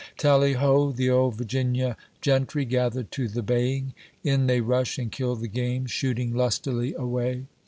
Tallyho! 0.17 0.93
the 0.95 1.11
old 1.11 1.35
Virginia 1.35 1.95
gentry 2.21 2.65
gathered 2.65 3.11
to 3.11 3.27
the 3.27 3.43
baying! 3.43 3.93
In 4.23 4.47
they 4.47 4.59
rush 4.59 4.97
and 4.97 5.11
kill 5.11 5.35
the 5.35 5.47
game, 5.47 5.85
shooting 5.85 6.33
lustily 6.33 6.95
away 6.95 7.45